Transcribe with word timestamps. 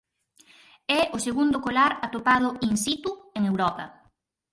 É 0.99 1.01
o 1.15 1.17
segundo 1.25 1.61
colar 1.65 1.91
atopado 2.05 2.47
"in 2.67 2.73
situ" 2.85 3.11
en 3.37 3.43
Europa. 3.51 3.85